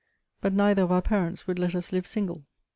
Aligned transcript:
But 0.41 0.53
neither 0.53 0.81
of 0.81 0.91
our 0.91 1.03
parents 1.03 1.45
would 1.45 1.59
let 1.59 1.75
us 1.75 1.91
live 1.91 2.07
single. 2.07 2.43